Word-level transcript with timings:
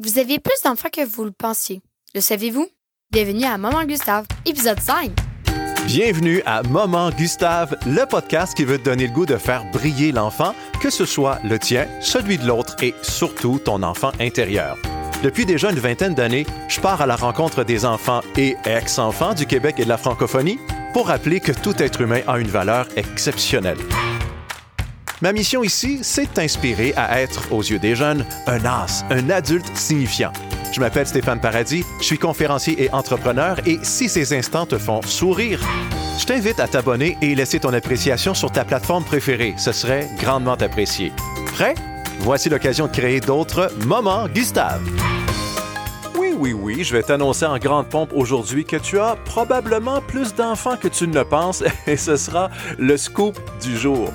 Vous 0.00 0.20
aviez 0.20 0.38
plus 0.38 0.62
d'enfants 0.64 0.90
que 0.92 1.04
vous 1.04 1.24
le 1.24 1.32
pensiez. 1.32 1.82
Le 2.14 2.20
savez-vous? 2.20 2.68
Bienvenue 3.10 3.44
à 3.44 3.58
Maman 3.58 3.84
Gustave, 3.84 4.26
épisode 4.46 4.78
5. 4.78 5.10
Bienvenue 5.86 6.40
à 6.46 6.62
Moment 6.62 7.10
Gustave, 7.10 7.76
le 7.84 8.06
podcast 8.06 8.56
qui 8.56 8.64
veut 8.64 8.78
te 8.78 8.84
donner 8.84 9.08
le 9.08 9.12
goût 9.12 9.26
de 9.26 9.36
faire 9.36 9.64
briller 9.72 10.12
l'enfant, 10.12 10.54
que 10.80 10.90
ce 10.90 11.04
soit 11.04 11.40
le 11.42 11.58
tien, 11.58 11.88
celui 12.00 12.38
de 12.38 12.46
l'autre 12.46 12.76
et 12.80 12.94
surtout 13.02 13.58
ton 13.58 13.82
enfant 13.82 14.12
intérieur. 14.20 14.78
Depuis 15.24 15.44
déjà 15.44 15.72
une 15.72 15.80
vingtaine 15.80 16.14
d'années, 16.14 16.46
je 16.68 16.78
pars 16.80 17.00
à 17.00 17.06
la 17.06 17.16
rencontre 17.16 17.64
des 17.64 17.84
enfants 17.84 18.20
et 18.36 18.56
ex-enfants 18.66 19.34
du 19.34 19.46
Québec 19.46 19.80
et 19.80 19.84
de 19.84 19.88
la 19.88 19.98
francophonie 19.98 20.60
pour 20.92 21.08
rappeler 21.08 21.40
que 21.40 21.50
tout 21.50 21.74
être 21.82 22.02
humain 22.02 22.20
a 22.28 22.38
une 22.38 22.46
valeur 22.46 22.86
exceptionnelle. 22.94 23.78
Ma 25.20 25.32
mission 25.32 25.64
ici, 25.64 25.98
c'est 26.02 26.26
de 26.26 26.28
t'inspirer 26.28 26.94
à 26.96 27.20
être, 27.20 27.52
aux 27.52 27.62
yeux 27.62 27.80
des 27.80 27.96
jeunes, 27.96 28.24
un 28.46 28.64
as, 28.64 29.04
un 29.10 29.30
adulte 29.30 29.76
signifiant. 29.76 30.32
Je 30.72 30.78
m'appelle 30.78 31.08
Stéphane 31.08 31.40
Paradis, 31.40 31.84
je 31.98 32.04
suis 32.04 32.18
conférencier 32.18 32.84
et 32.84 32.90
entrepreneur 32.92 33.58
et 33.66 33.80
si 33.82 34.08
ces 34.08 34.32
instants 34.32 34.66
te 34.66 34.78
font 34.78 35.02
sourire, 35.02 35.60
je 36.20 36.24
t'invite 36.24 36.60
à 36.60 36.68
t'abonner 36.68 37.18
et 37.20 37.34
laisser 37.34 37.58
ton 37.58 37.72
appréciation 37.72 38.32
sur 38.32 38.52
ta 38.52 38.64
plateforme 38.64 39.02
préférée. 39.02 39.54
Ce 39.56 39.72
serait 39.72 40.08
grandement 40.20 40.54
apprécié. 40.54 41.12
Prêt? 41.46 41.74
Voici 42.20 42.48
l'occasion 42.48 42.86
de 42.86 42.92
créer 42.92 43.18
d'autres 43.18 43.72
moments 43.86 44.28
Gustave. 44.28 44.82
Oui, 46.16 46.32
oui, 46.38 46.52
oui, 46.52 46.84
je 46.84 46.94
vais 46.94 47.02
t'annoncer 47.02 47.46
en 47.46 47.58
grande 47.58 47.88
pompe 47.88 48.12
aujourd'hui 48.14 48.64
que 48.64 48.76
tu 48.76 49.00
as 49.00 49.16
probablement 49.24 50.00
plus 50.00 50.32
d'enfants 50.32 50.76
que 50.76 50.86
tu 50.86 51.08
ne 51.08 51.14
le 51.14 51.24
penses 51.24 51.64
et 51.88 51.96
ce 51.96 52.16
sera 52.16 52.50
le 52.78 52.96
scoop 52.96 53.36
du 53.60 53.76
jour. 53.76 54.12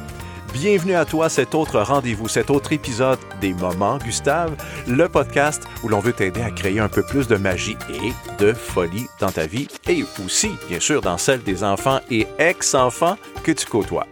Bienvenue 0.53 0.93
à 0.93 1.03
toi, 1.03 1.29
cet 1.29 1.55
autre 1.55 1.79
rendez-vous, 1.79 2.27
cet 2.27 2.51
autre 2.51 2.73
épisode 2.73 3.17
des 3.41 3.55
Moments 3.55 3.97
Gustave, 3.97 4.55
le 4.87 5.09
podcast 5.09 5.63
où 5.83 5.87
l'on 5.87 5.99
veut 5.99 6.13
t'aider 6.13 6.43
à 6.43 6.51
créer 6.51 6.79
un 6.79 6.89
peu 6.89 7.01
plus 7.01 7.27
de 7.27 7.37
magie 7.37 7.75
et 7.89 8.13
de 8.37 8.53
folie 8.53 9.07
dans 9.19 9.31
ta 9.31 9.47
vie 9.47 9.67
et 9.89 10.05
aussi, 10.23 10.51
bien 10.69 10.79
sûr, 10.79 11.01
dans 11.01 11.17
celle 11.17 11.41
des 11.41 11.63
enfants 11.63 12.01
et 12.11 12.27
ex-enfants 12.37 13.17
que 13.43 13.51
tu 13.51 13.65
côtoies. 13.65 14.05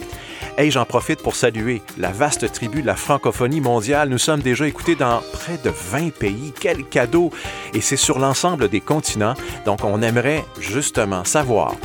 Hey, 0.57 0.71
j'en 0.71 0.83
profite 0.83 1.21
pour 1.21 1.35
saluer 1.35 1.83
la 1.99 2.11
vaste 2.11 2.51
tribu 2.51 2.81
de 2.81 2.87
la 2.87 2.95
francophonie 2.95 3.61
mondiale. 3.61 4.09
Nous 4.09 4.17
sommes 4.17 4.41
déjà 4.41 4.67
écoutés 4.67 4.95
dans 4.95 5.21
près 5.33 5.57
de 5.57 5.69
20 5.69 6.11
pays. 6.11 6.53
Quel 6.59 6.85
cadeau! 6.85 7.31
Et 7.73 7.81
c'est 7.81 7.95
sur 7.97 8.19
l'ensemble 8.19 8.67
des 8.67 8.81
continents. 8.81 9.35
Donc, 9.65 9.83
on 9.83 10.01
aimerait 10.01 10.43
justement 10.59 11.23
savoir 11.23 11.75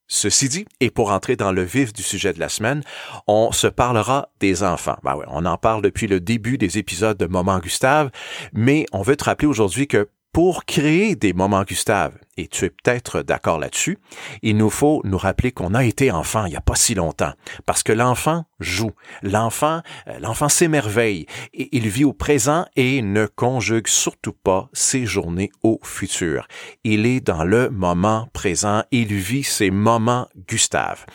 Ceci 0.07 0.49
dit, 0.49 0.67
et 0.81 0.91
pour 0.91 1.11
entrer 1.11 1.37
dans 1.37 1.53
le 1.53 1.63
vif 1.63 1.93
du 1.93 2.03
sujet 2.03 2.33
de 2.33 2.41
la 2.41 2.49
semaine, 2.49 2.83
on 3.27 3.53
se 3.53 3.67
parlera 3.67 4.29
des 4.41 4.63
enfants. 4.63 4.99
Ben 5.03 5.17
on 5.29 5.47
en 5.47 5.57
parle 5.57 5.83
depuis 5.83 6.07
le 6.07 6.21
début 6.21 6.59
des 6.59 6.79
épisodes 6.79 7.17
de 7.17 7.27
Moment 7.27 7.59
Gustave, 7.59 8.11
mais 8.53 8.87
on 8.93 9.03
veut 9.03 9.17
te 9.17 9.25
rappeler 9.25 9.49
aujourd'hui 9.49 9.89
que 9.89 10.09
pour 10.35 10.65
créer 10.65 11.15
des 11.15 11.33
moments 11.33 11.63
Gustave, 11.63 12.19
et 12.37 12.49
tu 12.49 12.65
es 12.65 12.71
peut-être 12.71 13.23
d'accord 13.23 13.59
là-dessus, 13.59 13.99
il 14.43 14.57
nous 14.57 14.69
faut 14.69 15.01
nous 15.05 15.17
rappeler 15.17 15.53
qu'on 15.53 15.75
a 15.75 15.85
été 15.85 16.11
enfant 16.11 16.45
il 16.47 16.51
n'y 16.51 16.57
a 16.57 16.61
pas 16.61 16.75
si 16.75 16.95
longtemps. 16.95 17.33
Parce 17.67 17.85
que 17.85 17.93
l'enfant 17.93 18.45
joue. 18.65 18.93
L'enfant, 19.23 19.83
euh, 20.09 20.19
l'enfant 20.19 20.49
s'émerveille. 20.49 21.27
Il 21.53 21.89
vit 21.89 22.05
au 22.05 22.13
présent 22.13 22.65
et 22.77 23.03
ne 23.03 23.27
conjugue 23.27 23.87
surtout 23.87 24.33
pas 24.33 24.69
ses 24.73 25.07
journées 25.07 25.53
au 25.63 25.79
futur. 25.85 26.49
Il 26.83 27.07
est 27.07 27.21
dans 27.21 27.45
le 27.45 27.71
moment 27.71 28.29
présent. 28.33 28.83
Il 28.91 29.15
vit 29.15 29.45
ses 29.45 29.71
moments 29.71 30.29
Gustave. 30.49 31.07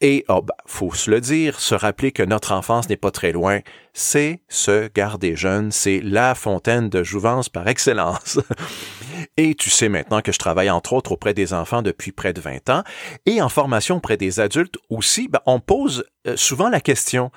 Et, 0.00 0.24
oh, 0.28 0.42
bah, 0.42 0.54
faut 0.66 0.94
se 0.94 1.10
le 1.10 1.20
dire, 1.20 1.58
se 1.60 1.74
rappeler 1.74 2.12
que 2.12 2.22
notre 2.22 2.52
enfance 2.52 2.88
n'est 2.88 2.96
pas 2.96 3.10
très 3.10 3.32
loin, 3.32 3.60
c'est 3.92 4.40
se 4.48 4.88
garder 4.88 5.36
jeune. 5.36 5.72
C'est 5.72 6.00
la 6.02 6.34
fontaine 6.34 6.88
de 6.88 7.02
jouvence 7.02 7.48
par 7.48 7.66
excellence. 7.68 8.38
Et 9.36 9.54
tu 9.54 9.70
sais 9.70 9.88
maintenant 9.88 10.22
que 10.22 10.32
je 10.32 10.38
travaille 10.38 10.70
entre 10.70 10.92
autres 10.92 11.12
auprès 11.12 11.34
des 11.34 11.52
enfants 11.52 11.82
depuis 11.82 12.12
près 12.12 12.32
de 12.32 12.40
20 12.40 12.70
ans 12.70 12.82
et 13.26 13.40
en 13.42 13.48
formation 13.48 13.96
auprès 13.96 14.16
des 14.16 14.40
adultes 14.40 14.76
aussi, 14.88 15.28
ben, 15.28 15.40
on 15.46 15.60
pose 15.60 16.04
souvent 16.36 16.68
la 16.68 16.80
question 16.80 17.30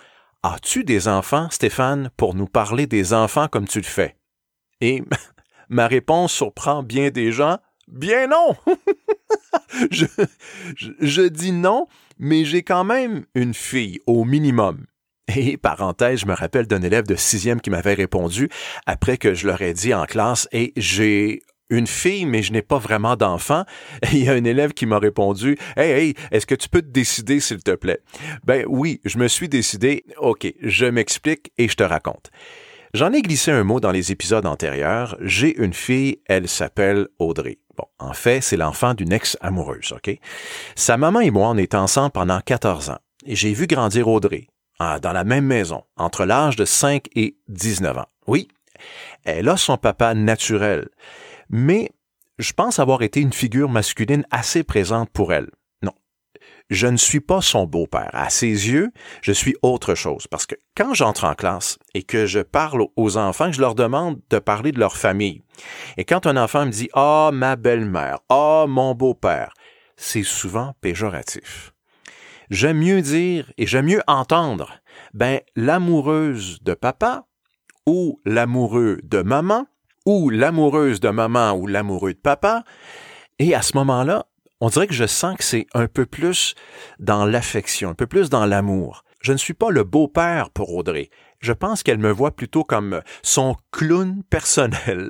As-tu 0.43 0.83
des 0.83 1.07
enfants, 1.07 1.47
Stéphane, 1.51 2.09
pour 2.17 2.35
nous 2.35 2.47
parler 2.47 2.85
des 2.85 3.13
enfants 3.13 3.47
comme 3.47 3.67
tu 3.67 3.79
le 3.79 3.85
fais? 3.85 4.17
Et 4.81 5.01
ma 5.69 5.87
réponse 5.87 6.33
surprend 6.33 6.83
bien 6.83 7.09
des 7.09 7.31
gens. 7.31 7.59
Bien 7.87 8.27
non! 8.27 8.55
je 9.91 11.27
dis 11.27 11.51
non, 11.51 11.87
mais 12.17 12.45
j'ai 12.45 12.63
quand 12.63 12.83
même 12.83 13.25
une 13.35 13.53
fille, 13.53 13.99
au 14.05 14.25
minimum. 14.25 14.85
Et 15.35 15.57
parenthèse, 15.57 16.19
je 16.19 16.25
me 16.25 16.33
rappelle 16.33 16.67
d'un 16.67 16.81
élève 16.81 17.07
de 17.07 17.15
sixième 17.15 17.61
qui 17.61 17.69
m'avait 17.69 17.93
répondu 17.93 18.49
après 18.85 19.17
que 19.17 19.33
je 19.33 19.47
leur 19.47 19.61
ai 19.61 19.73
dit 19.73 19.93
en 19.93 20.05
classe, 20.05 20.47
et 20.51 20.73
j'ai 20.75 21.41
une 21.73 21.87
fille, 21.87 22.25
mais 22.25 22.43
je 22.43 22.53
n'ai 22.53 22.61
pas 22.61 22.77
vraiment 22.77 23.15
d'enfant. 23.15 23.65
Il 24.11 24.23
y 24.23 24.29
a 24.29 24.33
un 24.33 24.43
élève 24.43 24.73
qui 24.73 24.85
m'a 24.85 24.99
répondu, 24.99 25.57
Hey, 25.75 25.91
hey, 25.91 26.13
est-ce 26.31 26.45
que 26.45 26.55
tu 26.55 26.69
peux 26.69 26.81
te 26.81 26.87
décider, 26.87 27.39
s'il 27.39 27.63
te 27.63 27.75
plaît? 27.75 27.99
Ben 28.43 28.65
oui, 28.67 29.01
je 29.05 29.17
me 29.17 29.27
suis 29.27 29.49
décidé. 29.49 30.05
OK, 30.17 30.47
je 30.61 30.85
m'explique 30.85 31.51
et 31.57 31.67
je 31.67 31.75
te 31.75 31.83
raconte. 31.83 32.31
J'en 32.93 33.11
ai 33.11 33.23
glissé 33.23 33.49
un 33.49 33.63
mot 33.63 33.79
dans 33.79 33.91
les 33.91 34.11
épisodes 34.11 34.45
antérieurs. 34.45 35.17
J'ai 35.19 35.59
une 35.59 35.73
fille, 35.73 36.19
elle 36.27 36.47
s'appelle 36.47 37.07
Audrey. 37.17 37.57
Bon, 37.75 37.85
en 37.97 38.13
fait, 38.13 38.41
c'est 38.41 38.57
l'enfant 38.57 38.93
d'une 38.93 39.11
ex-amoureuse, 39.11 39.93
OK? 39.93 40.15
Sa 40.75 40.97
maman 40.97 41.21
et 41.21 41.31
moi, 41.31 41.49
on 41.49 41.57
est 41.57 41.73
ensemble 41.73 42.11
pendant 42.11 42.39
14 42.39 42.91
ans. 42.91 42.99
J'ai 43.25 43.53
vu 43.53 43.65
grandir 43.65 44.07
Audrey, 44.07 44.47
dans 44.79 45.11
la 45.11 45.23
même 45.23 45.45
maison, 45.45 45.83
entre 45.97 46.25
l'âge 46.25 46.55
de 46.55 46.65
5 46.65 47.07
et 47.15 47.37
19 47.47 47.97
ans. 47.97 48.07
Oui, 48.27 48.47
elle 49.23 49.49
a 49.49 49.57
son 49.57 49.77
papa 49.77 50.13
naturel 50.13 50.89
mais 51.49 51.91
je 52.39 52.53
pense 52.53 52.79
avoir 52.79 53.01
été 53.01 53.19
une 53.21 53.33
figure 53.33 53.69
masculine 53.69 54.25
assez 54.31 54.63
présente 54.63 55.09
pour 55.11 55.33
elle. 55.33 55.49
Non, 55.81 55.93
je 56.69 56.87
ne 56.87 56.97
suis 56.97 57.19
pas 57.19 57.41
son 57.41 57.65
beau-père. 57.65 58.09
À 58.13 58.29
ses 58.29 58.47
yeux, 58.47 58.91
je 59.21 59.31
suis 59.31 59.55
autre 59.61 59.95
chose. 59.95 60.27
Parce 60.27 60.45
que 60.45 60.55
quand 60.75 60.93
j'entre 60.93 61.25
en 61.25 61.35
classe 61.35 61.77
et 61.93 62.03
que 62.03 62.25
je 62.25 62.39
parle 62.39 62.85
aux 62.95 63.17
enfants, 63.17 63.51
je 63.51 63.61
leur 63.61 63.75
demande 63.75 64.19
de 64.29 64.39
parler 64.39 64.71
de 64.71 64.79
leur 64.79 64.97
famille. 64.97 65.43
Et 65.97 66.05
quand 66.05 66.25
un 66.25 66.37
enfant 66.37 66.65
me 66.65 66.71
dit 66.71 66.89
Ah, 66.93 67.29
ma 67.33 67.55
belle-mère, 67.55 68.19
Ah, 68.29 68.65
mon 68.67 68.95
beau-père, 68.95 69.53
c'est 69.95 70.23
souvent 70.23 70.73
péjoratif. 70.81 71.73
J'aime 72.49 72.79
mieux 72.79 73.01
dire 73.01 73.51
et 73.57 73.65
j'aime 73.65 73.85
mieux 73.85 74.03
entendre, 74.07 74.73
ben, 75.13 75.39
l'amoureuse 75.55 76.59
de 76.61 76.73
papa 76.73 77.25
ou 77.85 78.19
l'amoureux 78.25 78.99
de 79.03 79.21
maman 79.21 79.65
ou 80.05 80.29
l'amoureuse 80.29 80.99
de 80.99 81.09
maman 81.09 81.53
ou 81.53 81.67
l'amoureux 81.67 82.13
de 82.13 82.19
papa. 82.19 82.63
Et 83.39 83.55
à 83.55 83.61
ce 83.61 83.75
moment-là, 83.77 84.25
on 84.61 84.69
dirait 84.69 84.87
que 84.87 84.93
je 84.93 85.05
sens 85.05 85.37
que 85.37 85.43
c'est 85.43 85.67
un 85.73 85.87
peu 85.87 86.05
plus 86.05 86.55
dans 86.99 87.25
l'affection, 87.25 87.89
un 87.89 87.95
peu 87.95 88.07
plus 88.07 88.29
dans 88.29 88.45
l'amour. 88.45 89.03
Je 89.21 89.31
ne 89.31 89.37
suis 89.37 89.53
pas 89.53 89.69
le 89.69 89.83
beau-père 89.83 90.49
pour 90.49 90.73
Audrey. 90.73 91.09
Je 91.39 91.53
pense 91.53 91.83
qu'elle 91.83 91.97
me 91.97 92.11
voit 92.11 92.31
plutôt 92.31 92.63
comme 92.63 93.01
son 93.21 93.55
clown 93.71 94.23
personnel. 94.29 95.09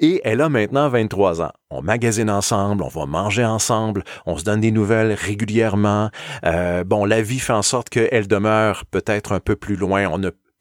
Et 0.00 0.20
elle 0.24 0.40
a 0.40 0.48
maintenant 0.48 0.88
23 0.88 1.42
ans. 1.42 1.52
On 1.70 1.82
magasine 1.82 2.30
ensemble, 2.30 2.82
on 2.82 2.88
va 2.88 3.06
manger 3.06 3.44
ensemble, 3.44 4.04
on 4.26 4.36
se 4.36 4.44
donne 4.44 4.60
des 4.60 4.72
nouvelles 4.72 5.12
régulièrement. 5.12 6.10
Euh, 6.44 6.84
bon, 6.84 7.04
la 7.04 7.22
vie 7.22 7.38
fait 7.38 7.52
en 7.52 7.62
sorte 7.62 7.88
qu'elle 7.90 8.26
demeure 8.26 8.84
peut-être 8.86 9.32
un 9.32 9.40
peu 9.40 9.56
plus 9.56 9.76
loin. 9.76 10.08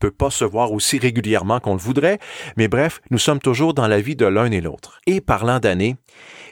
Peut 0.03 0.11
pas 0.11 0.29
se 0.29 0.43
voir 0.43 0.73
aussi 0.73 0.99
régulièrement 0.99 1.61
qu'on 1.61 1.75
le 1.75 1.79
voudrait, 1.79 2.19
mais 2.57 2.67
bref, 2.67 2.99
nous 3.09 3.17
sommes 3.17 3.39
toujours 3.39 3.73
dans 3.73 3.87
la 3.87 4.01
vie 4.01 4.17
de 4.17 4.25
l'un 4.25 4.51
et 4.51 4.59
l'autre. 4.59 4.99
Et 5.07 5.21
parlant 5.21 5.59
d'années, 5.59 5.95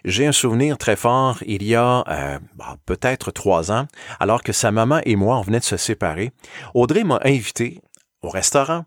j'ai 0.06 0.26
un 0.26 0.32
souvenir 0.32 0.78
très 0.78 0.96
fort, 0.96 1.40
il 1.46 1.62
y 1.64 1.76
a 1.76 2.06
euh, 2.08 2.40
bah, 2.56 2.78
peut-être 2.86 3.30
trois 3.32 3.70
ans, 3.74 3.88
alors 4.22 4.42
que 4.42 4.54
sa 4.54 4.72
maman 4.72 5.02
et 5.04 5.18
moi, 5.18 5.38
on 5.38 5.42
venait 5.42 5.60
de 5.60 5.66
se 5.66 5.76
séparer, 5.76 6.32
Audrey 6.74 7.04
m'a 7.04 7.20
invité 7.26 7.82
au 8.22 8.30
restaurant 8.30 8.86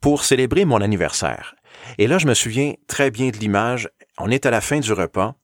pour 0.00 0.22
célébrer 0.22 0.64
mon 0.66 0.80
anniversaire. 0.80 1.56
Et 1.98 2.06
là, 2.06 2.18
je 2.18 2.28
me 2.28 2.34
souviens 2.34 2.74
très 2.86 3.10
bien 3.10 3.30
de 3.30 3.38
l'image, 3.38 3.88
on 4.18 4.30
est 4.30 4.46
à 4.46 4.52
la 4.52 4.60
fin 4.60 4.78
du 4.78 4.92
repas, 4.92 5.34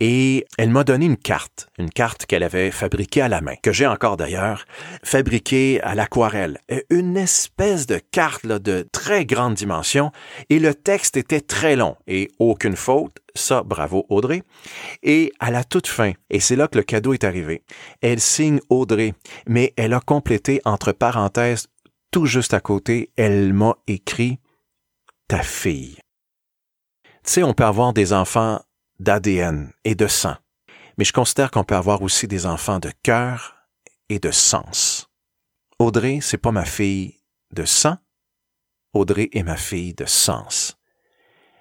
et 0.00 0.46
elle 0.56 0.70
m'a 0.70 0.82
donné 0.82 1.04
une 1.04 1.18
carte, 1.18 1.68
une 1.78 1.90
carte 1.90 2.24
qu'elle 2.24 2.42
avait 2.42 2.70
fabriquée 2.70 3.20
à 3.20 3.28
la 3.28 3.42
main, 3.42 3.54
que 3.62 3.72
j'ai 3.72 3.86
encore 3.86 4.16
d'ailleurs, 4.16 4.64
fabriquée 5.04 5.80
à 5.82 5.94
l'aquarelle. 5.94 6.58
Une 6.88 7.18
espèce 7.18 7.86
de 7.86 8.00
carte 8.10 8.44
là, 8.44 8.58
de 8.58 8.88
très 8.90 9.26
grande 9.26 9.54
dimension, 9.54 10.10
et 10.48 10.58
le 10.58 10.74
texte 10.74 11.18
était 11.18 11.42
très 11.42 11.76
long, 11.76 11.96
et 12.06 12.30
aucune 12.38 12.76
faute, 12.76 13.18
ça, 13.34 13.62
bravo 13.62 14.06
Audrey. 14.08 14.42
Et 15.02 15.32
à 15.38 15.50
la 15.50 15.64
toute 15.64 15.86
fin, 15.86 16.12
et 16.30 16.40
c'est 16.40 16.56
là 16.56 16.66
que 16.66 16.78
le 16.78 16.84
cadeau 16.84 17.12
est 17.12 17.24
arrivé, 17.24 17.62
elle 18.00 18.20
signe 18.20 18.60
Audrey, 18.70 19.12
mais 19.46 19.74
elle 19.76 19.92
a 19.92 20.00
complété 20.00 20.62
entre 20.64 20.92
parenthèses, 20.92 21.68
tout 22.10 22.26
juste 22.26 22.54
à 22.54 22.60
côté, 22.60 23.10
elle 23.16 23.52
m'a 23.52 23.76
écrit 23.86 24.38
ta 25.28 25.42
fille. 25.42 25.98
Tu 27.22 27.32
sais, 27.34 27.42
on 27.42 27.52
peut 27.52 27.64
avoir 27.64 27.92
des 27.92 28.12
enfants 28.12 28.60
d'ADN 29.00 29.72
et 29.84 29.96
de 29.96 30.06
sang. 30.06 30.36
Mais 30.96 31.04
je 31.04 31.12
considère 31.12 31.50
qu'on 31.50 31.64
peut 31.64 31.74
avoir 31.74 32.02
aussi 32.02 32.28
des 32.28 32.46
enfants 32.46 32.78
de 32.78 32.92
cœur 33.02 33.56
et 34.08 34.18
de 34.18 34.30
sens. 34.30 35.10
Audrey, 35.78 36.20
c'est 36.20 36.38
pas 36.38 36.52
ma 36.52 36.64
fille 36.64 37.18
de 37.52 37.64
sang. 37.64 37.96
Audrey 38.92 39.30
est 39.32 39.42
ma 39.42 39.56
fille 39.56 39.94
de 39.94 40.04
sens. 40.04 40.78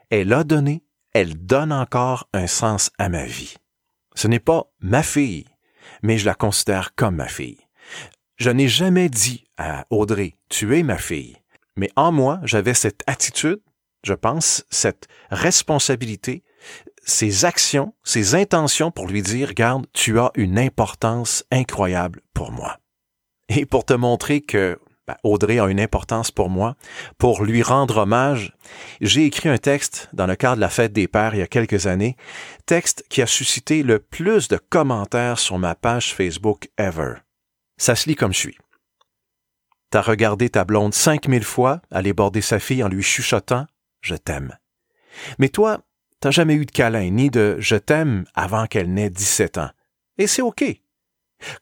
Elle 0.10 0.34
a 0.34 0.44
donné, 0.44 0.84
elle 1.14 1.46
donne 1.46 1.72
encore 1.72 2.28
un 2.34 2.48
sens 2.48 2.92
à 2.98 3.10
ma 3.10 3.26
vie. 3.26 3.56
Ce 4.16 4.28
n'est 4.28 4.40
pas 4.40 4.72
ma 4.80 5.04
fille, 5.04 5.46
mais 6.04 6.18
je 6.18 6.26
la 6.26 6.36
considère 6.36 6.94
comme 6.96 7.16
ma 7.16 7.28
fille. 7.28 7.60
Je 8.38 8.50
n'ai 8.50 8.68
jamais 8.68 9.10
dit 9.10 9.46
à 9.58 9.86
Audrey, 9.90 10.36
tu 10.50 10.78
es 10.78 10.84
ma 10.84 10.98
fille, 10.98 11.38
mais 11.76 11.92
en 11.96 12.12
moi, 12.12 12.40
j'avais 12.44 12.74
cette 12.74 13.04
attitude, 13.08 13.62
je 14.04 14.14
pense, 14.14 14.66
cette 14.70 15.08
responsabilité 15.30 16.44
ses 17.10 17.46
actions, 17.46 17.94
ses 18.04 18.36
intentions 18.36 18.92
pour 18.92 19.08
lui 19.08 19.22
dire, 19.22 19.50
regarde, 19.50 19.86
tu 19.94 20.20
as 20.20 20.32
une 20.36 20.58
importance 20.58 21.44
incroyable 21.52 22.22
pour 22.34 22.52
moi. 22.52 22.78
Et 23.50 23.66
pour 23.66 23.84
te 23.84 23.94
montrer 23.94 24.42
que 24.42 24.80
ben, 25.08 25.16
Audrey 25.24 25.58
a 25.60 25.66
une 25.66 25.80
importance 25.80 26.30
pour 26.30 26.50
moi, 26.50 26.76
pour 27.18 27.44
lui 27.44 27.64
rendre 27.64 27.98
hommage, 27.98 28.56
j'ai 29.02 29.26
écrit 29.26 29.50
un 29.50 29.58
texte 29.58 30.08
dans 30.14 30.28
le 30.28 30.36
cadre 30.36 30.58
de 30.58 30.62
la 30.62 30.70
fête 30.70 30.94
des 30.94 31.08
pères 31.08 31.34
il 31.34 31.40
y 31.40 31.44
a 31.44 31.48
quelques 31.48 31.88
années, 31.88 32.16
texte 32.68 33.04
qui 33.10 33.24
a 33.24 33.26
suscité 33.26 33.82
le 33.82 33.98
plus 33.98 34.48
de 34.48 34.58
commentaires 34.58 35.40
sur 35.40 35.58
ma 35.58 35.74
page 35.74 36.14
Facebook 36.14 36.70
ever. 36.78 37.16
Ça 37.78 37.96
se 37.96 38.08
lit 38.08 38.16
comme 38.16 38.34
suit. 38.34 38.58
T'as 39.90 40.02
regardé 40.02 40.52
ta 40.52 40.64
blonde 40.64 40.94
cinq 40.94 41.28
mille 41.28 41.44
fois 41.44 41.82
aller 41.90 42.14
border 42.14 42.42
sa 42.42 42.60
fille 42.60 42.84
en 42.84 42.88
lui 42.88 43.02
chuchotant 43.02 43.66
Je 44.02 44.16
t'aime. 44.16 44.60
Mais 45.40 45.50
toi, 45.50 45.82
T'as 46.22 46.32
jamais 46.32 46.56
eu 46.56 46.66
de 46.66 46.72
câlin 46.72 47.10
ni 47.12 47.30
de 47.30 47.56
je 47.60 47.78
t'aime 47.78 48.26
avant 48.36 48.66
qu'elle 48.66 48.94
n'ait 48.94 49.10
17 49.10 49.58
ans. 49.58 49.70
Et 50.18 50.28
c'est 50.28 50.42
OK. 50.42 50.66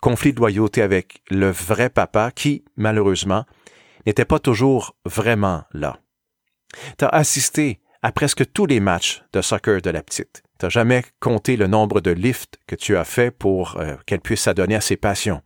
Conflit 0.02 0.34
de 0.34 0.40
loyauté 0.40 0.82
avec 0.82 1.22
le 1.30 1.52
vrai 1.52 1.92
papa 1.92 2.32
qui, 2.32 2.66
malheureusement, 2.76 3.46
n'était 4.08 4.26
pas 4.26 4.40
toujours 4.40 4.96
vraiment 5.06 5.64
là. 5.74 6.00
T'as 6.98 7.10
assisté 7.10 7.82
à 8.02 8.12
presque 8.12 8.52
tous 8.52 8.66
les 8.66 8.80
matchs 8.80 9.24
de 9.32 9.42
soccer 9.42 9.80
de 9.80 9.92
la 9.92 10.02
petite. 10.02 10.42
T'as 10.58 10.70
jamais 10.70 11.04
compté 11.20 11.56
le 11.56 11.68
nombre 11.68 12.02
de 12.02 12.10
lifts 12.10 12.58
que 12.66 12.76
tu 12.76 12.98
as 12.98 13.04
fait 13.04 13.30
pour 13.30 13.78
euh, 13.78 13.96
qu'elle 14.08 14.22
puisse 14.22 14.42
s'adonner 14.42 14.76
à 14.76 14.82
ses 14.82 14.98
passions. 14.98 15.44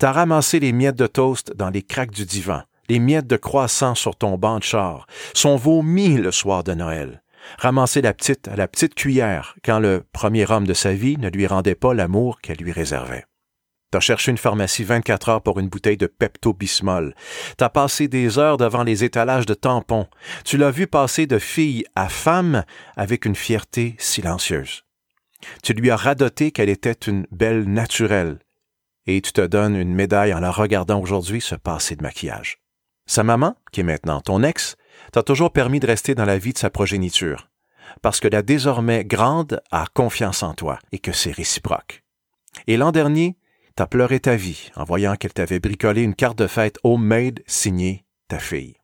T'as 0.00 0.10
ramassé 0.10 0.58
les 0.58 0.72
miettes 0.72 0.98
de 0.98 1.06
toast 1.06 1.54
dans 1.54 1.70
les 1.70 1.82
craques 1.82 2.10
du 2.10 2.26
divan, 2.26 2.62
les 2.88 2.98
miettes 2.98 3.28
de 3.28 3.36
croissant 3.36 3.94
sur 3.94 4.16
ton 4.16 4.38
banc 4.38 4.58
de 4.58 4.64
char, 4.64 5.06
son 5.34 5.54
vomi 5.54 6.16
le 6.16 6.32
soir 6.32 6.64
de 6.64 6.74
Noël 6.74 7.23
ramasser 7.58 8.02
la 8.02 8.14
petite 8.14 8.48
à 8.48 8.56
la 8.56 8.68
petite 8.68 8.94
cuillère 8.94 9.56
quand 9.64 9.78
le 9.78 10.04
premier 10.12 10.50
homme 10.50 10.66
de 10.66 10.74
sa 10.74 10.92
vie 10.92 11.16
ne 11.18 11.28
lui 11.28 11.46
rendait 11.46 11.74
pas 11.74 11.94
l'amour 11.94 12.40
qu'elle 12.40 12.58
lui 12.58 12.72
réservait. 12.72 13.24
T'as 13.94 14.00
cherché 14.00 14.32
une 14.32 14.38
pharmacie 14.38 14.82
24 14.82 15.28
heures 15.28 15.42
pour 15.42 15.60
une 15.60 15.68
bouteille 15.68 15.96
de 15.96 16.08
Pepto-Bismol. 16.08 17.14
T'as 17.56 17.68
passé 17.68 18.08
des 18.08 18.40
heures 18.40 18.56
devant 18.56 18.82
les 18.82 19.04
étalages 19.04 19.46
de 19.46 19.54
tampons. 19.54 20.08
Tu 20.44 20.56
l'as 20.56 20.72
vu 20.72 20.88
passer 20.88 21.28
de 21.28 21.38
fille 21.38 21.84
à 21.94 22.08
femme 22.08 22.64
avec 22.96 23.24
une 23.24 23.36
fierté 23.36 23.94
silencieuse. 23.98 24.82
Tu 25.62 25.74
lui 25.74 25.92
as 25.92 25.96
radoté 25.96 26.50
qu'elle 26.50 26.70
était 26.70 26.90
une 26.90 27.26
belle 27.30 27.64
naturelle. 27.64 28.40
Et 29.06 29.20
tu 29.20 29.32
te 29.32 29.42
donnes 29.42 29.76
une 29.76 29.94
médaille 29.94 30.34
en 30.34 30.40
la 30.40 30.50
regardant 30.50 31.00
aujourd'hui 31.00 31.40
se 31.40 31.54
passer 31.54 31.94
de 31.94 32.02
maquillage. 32.02 32.58
Sa 33.06 33.22
maman, 33.22 33.54
qui 33.70 33.82
est 33.82 33.84
maintenant 33.84 34.20
ton 34.20 34.42
ex, 34.42 34.76
t'a 35.12 35.22
toujours 35.22 35.52
permis 35.52 35.80
de 35.80 35.86
rester 35.86 36.14
dans 36.14 36.24
la 36.24 36.38
vie 36.38 36.52
de 36.52 36.58
sa 36.58 36.70
progéniture, 36.70 37.48
parce 38.02 38.20
que 38.20 38.28
la 38.28 38.42
désormais 38.42 39.04
grande 39.04 39.60
a 39.70 39.86
confiance 39.92 40.42
en 40.42 40.54
toi 40.54 40.78
et 40.92 40.98
que 40.98 41.12
c'est 41.12 41.32
réciproque. 41.32 42.02
Et 42.66 42.76
l'an 42.76 42.92
dernier, 42.92 43.36
t'as 43.76 43.86
pleuré 43.86 44.20
ta 44.20 44.36
vie 44.36 44.70
en 44.76 44.84
voyant 44.84 45.16
qu'elle 45.16 45.32
t'avait 45.32 45.60
bricolé 45.60 46.02
une 46.02 46.14
carte 46.14 46.38
de 46.38 46.46
fête 46.46 46.78
homemade 46.84 47.40
signée 47.46 48.04
ta 48.28 48.38
fille. 48.38 48.76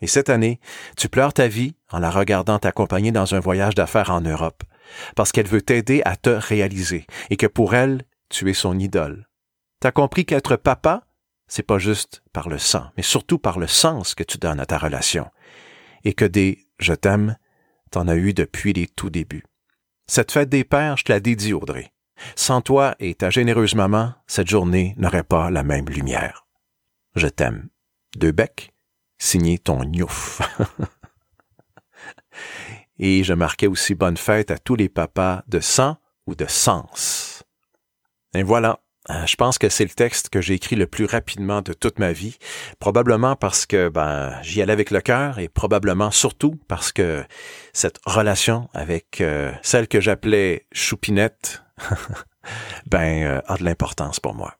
Et 0.00 0.06
cette 0.06 0.28
année, 0.28 0.60
tu 0.96 1.08
pleures 1.08 1.32
ta 1.32 1.48
vie 1.48 1.76
en 1.90 1.98
la 1.98 2.10
regardant 2.10 2.58
t'accompagner 2.58 3.12
dans 3.12 3.34
un 3.34 3.40
voyage 3.40 3.74
d'affaires 3.74 4.10
en 4.10 4.20
Europe, 4.20 4.62
parce 5.16 5.32
qu'elle 5.32 5.46
veut 5.46 5.62
t'aider 5.62 6.02
à 6.04 6.16
te 6.16 6.30
réaliser 6.30 7.06
et 7.30 7.36
que 7.36 7.46
pour 7.46 7.74
elle, 7.74 8.02
tu 8.28 8.50
es 8.50 8.54
son 8.54 8.78
idole. 8.78 9.28
T'as 9.80 9.92
compris 9.92 10.26
qu'être 10.26 10.56
papa, 10.56 11.06
c'est 11.46 11.62
pas 11.62 11.78
juste 11.78 12.22
par 12.32 12.48
le 12.48 12.58
sang, 12.58 12.90
mais 12.96 13.02
surtout 13.02 13.38
par 13.38 13.58
le 13.58 13.66
sens 13.66 14.14
que 14.14 14.24
tu 14.24 14.38
donnes 14.38 14.60
à 14.60 14.66
ta 14.66 14.78
relation. 14.78 15.30
Et 16.04 16.14
que 16.14 16.24
des 16.24 16.66
je 16.78 16.92
t'aime, 16.92 17.36
t'en 17.90 18.08
as 18.08 18.16
eu 18.16 18.34
depuis 18.34 18.72
les 18.72 18.86
tout 18.86 19.10
débuts. 19.10 19.44
Cette 20.06 20.32
fête 20.32 20.48
des 20.48 20.64
pères, 20.64 20.96
je 20.96 21.04
te 21.04 21.12
la 21.12 21.20
dédie, 21.20 21.52
Audrey. 21.52 21.92
Sans 22.36 22.60
toi 22.60 22.94
et 22.98 23.14
ta 23.14 23.30
généreuse 23.30 23.74
maman, 23.74 24.14
cette 24.26 24.48
journée 24.48 24.94
n'aurait 24.98 25.24
pas 25.24 25.50
la 25.50 25.62
même 25.62 25.88
lumière. 25.88 26.46
Je 27.14 27.28
t'aime. 27.28 27.68
Deux 28.16 28.32
becs, 28.32 28.72
signé 29.18 29.58
ton 29.58 29.84
gnouf. 29.84 30.40
et 32.98 33.24
je 33.24 33.32
marquais 33.32 33.66
aussi 33.66 33.94
bonne 33.94 34.16
fête 34.16 34.50
à 34.50 34.58
tous 34.58 34.76
les 34.76 34.88
papas 34.88 35.42
de 35.48 35.60
sang 35.60 35.96
ou 36.26 36.34
de 36.34 36.46
sens. 36.46 37.44
Et 38.34 38.42
voilà, 38.42 38.83
je 39.08 39.36
pense 39.36 39.58
que 39.58 39.68
c'est 39.68 39.84
le 39.84 39.90
texte 39.90 40.30
que 40.30 40.40
j'ai 40.40 40.54
écrit 40.54 40.76
le 40.76 40.86
plus 40.86 41.04
rapidement 41.04 41.60
de 41.60 41.72
toute 41.72 41.98
ma 41.98 42.12
vie, 42.12 42.38
probablement 42.78 43.36
parce 43.36 43.66
que 43.66 43.88
ben 43.88 44.40
j'y 44.42 44.62
allais 44.62 44.72
avec 44.72 44.90
le 44.90 45.00
cœur 45.00 45.38
et 45.38 45.48
probablement 45.48 46.10
surtout 46.10 46.58
parce 46.68 46.90
que 46.90 47.24
cette 47.72 47.98
relation 48.06 48.68
avec 48.72 49.20
euh, 49.20 49.52
celle 49.62 49.88
que 49.88 50.00
j'appelais 50.00 50.66
Choupinette 50.72 51.62
ben 52.86 53.24
euh, 53.24 53.40
a 53.46 53.56
de 53.56 53.64
l'importance 53.64 54.20
pour 54.20 54.34
moi. 54.34 54.56